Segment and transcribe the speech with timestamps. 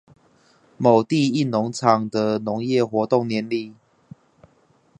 [0.77, 3.75] 某地一農場的農業活動年曆